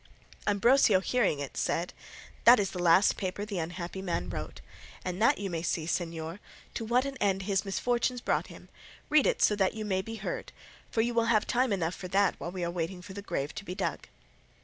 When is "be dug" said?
13.63-14.07